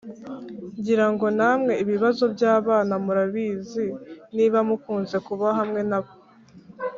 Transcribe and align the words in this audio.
Ngirango 0.77 1.27
namwe 1.37 1.73
ibibazo 1.83 2.23
by’abana 2.33 2.93
murabizi 3.05 3.85
niba 4.35 4.59
mukunze 4.69 5.17
kuba 5.27 5.47
hamwe 5.59 5.81
na 5.89 5.99
bo, 6.03 6.11